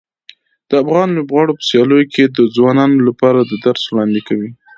د 0.69 0.71
افغان 0.83 1.07
لوبغاړو 1.17 1.57
په 1.57 1.63
سیالیو 1.69 2.09
کې 2.13 2.23
د 2.27 2.39
ځوانانو 2.55 2.97
لپاره 3.07 3.39
د 3.43 3.53
درس 3.65 3.81
وړاندې 3.87 4.21
کوي. 4.27 4.49